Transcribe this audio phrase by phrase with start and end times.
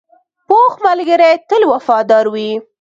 [0.47, 2.49] پوخ ملګری تل وفادار وي